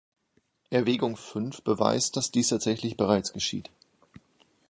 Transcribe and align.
Erwägung 0.71 1.15
V 1.15 1.51
beweist, 1.63 2.17
dass 2.17 2.31
dies 2.31 2.47
tatsächlich 2.47 2.97
bereits 2.97 3.33
geschieht. 3.33 3.69